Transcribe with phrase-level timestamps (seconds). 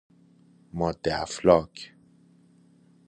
[0.77, 1.75] ماده افلاک